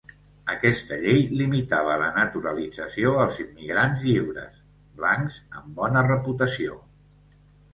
Aquesta 0.51 0.95
llei 1.01 1.19
limitava 1.41 1.97
la 2.03 2.07
naturalització 2.15 3.13
als 3.25 3.37
immigrants 3.45 4.07
lliures, 4.09 4.57
blancs 5.03 5.39
amb 5.61 5.71
bona 5.83 6.05
reputació. 6.09 6.81